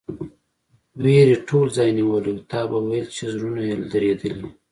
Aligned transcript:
وېرې 1.03 1.35
ټول 1.47 1.67
ځای 1.77 1.89
نیولی 1.97 2.31
و، 2.35 2.39
تا 2.51 2.61
به 2.69 2.77
ویل 2.87 3.07
چې 3.15 3.23
زړونه 3.33 3.61
یې 3.69 3.75
درېدلي. 3.91 4.47